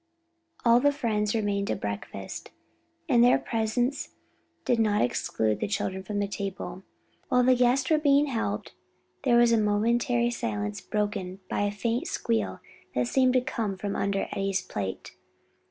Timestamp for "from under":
13.77-14.27